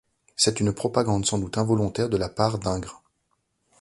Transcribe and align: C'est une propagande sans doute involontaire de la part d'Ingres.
C'est 0.35 0.59
une 0.59 0.73
propagande 0.73 1.27
sans 1.27 1.37
doute 1.37 1.59
involontaire 1.59 2.09
de 2.09 2.17
la 2.17 2.27
part 2.27 2.57
d'Ingres. 2.57 3.03